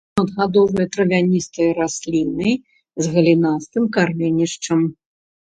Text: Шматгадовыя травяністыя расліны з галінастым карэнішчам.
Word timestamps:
Шматгадовыя 0.17 0.87
травяністыя 0.95 1.75
расліны 1.79 2.51
з 2.55 3.13
галінастым 3.19 3.83
карэнішчам. 3.99 4.85